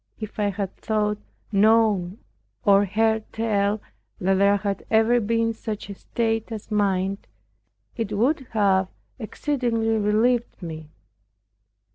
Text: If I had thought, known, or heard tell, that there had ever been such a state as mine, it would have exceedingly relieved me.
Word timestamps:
If 0.19 0.39
I 0.39 0.49
had 0.49 0.75
thought, 0.77 1.19
known, 1.51 2.17
or 2.65 2.85
heard 2.85 3.31
tell, 3.31 3.79
that 4.19 4.33
there 4.39 4.57
had 4.57 4.83
ever 4.89 5.19
been 5.19 5.53
such 5.53 5.91
a 5.91 5.93
state 5.93 6.51
as 6.51 6.71
mine, 6.71 7.19
it 7.95 8.11
would 8.17 8.47
have 8.53 8.87
exceedingly 9.19 9.97
relieved 9.97 10.59
me. 10.63 10.89